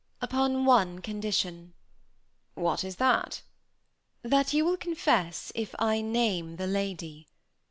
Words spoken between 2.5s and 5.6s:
"What is that?" "That you will confess